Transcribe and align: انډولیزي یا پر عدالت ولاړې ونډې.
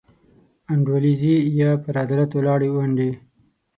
انډولیزي 0.71 1.35
یا 1.59 1.69
پر 1.83 1.95
عدالت 2.03 2.31
ولاړې 2.33 2.69
ونډې. 2.71 3.11